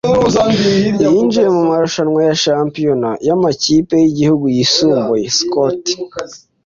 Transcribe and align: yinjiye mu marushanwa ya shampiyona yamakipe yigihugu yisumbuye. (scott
yinjiye 1.15 1.47
mu 1.55 1.63
marushanwa 1.69 2.19
ya 2.27 2.35
shampiyona 2.43 3.09
yamakipe 3.27 3.93
yigihugu 4.05 4.45
yisumbuye. 4.55 5.25
(scott 5.39 5.83